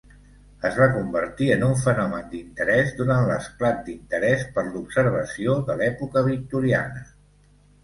Es 0.69 0.77
va 0.83 0.85
convertir 0.93 1.49
en 1.55 1.65
un 1.67 1.73
fenomen 1.81 2.23
d'interès 2.31 2.95
durant 3.03 3.29
l'esclat 3.33 3.85
d'interès 3.91 4.47
per 4.57 4.65
l'observació 4.73 5.61
de 5.71 5.79
l'època 5.85 6.27
victoriana. 6.33 7.07